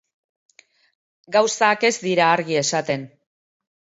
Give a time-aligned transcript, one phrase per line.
[1.35, 3.03] Gauzak ez dira argi esaten.